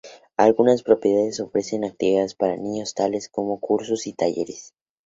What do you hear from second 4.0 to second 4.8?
y talleres.